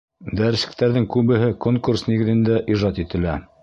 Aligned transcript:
Дәреслектәрҙең 0.39 1.05
күбеһе 1.17 1.53
конкурс 1.69 2.07
нигеҙендә 2.11 2.61
ижад 2.77 3.05
ителә. 3.09 3.43